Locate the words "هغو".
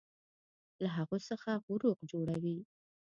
0.97-1.17